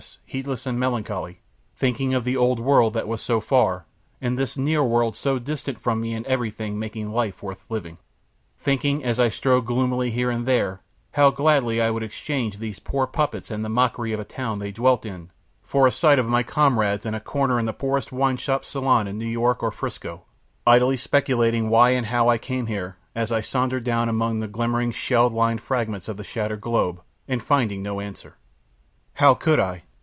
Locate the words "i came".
22.27-22.65